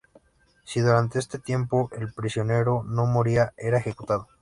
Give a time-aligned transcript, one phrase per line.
[0.63, 4.27] Si durante este tiempo el prisionero no moría era ejecutado.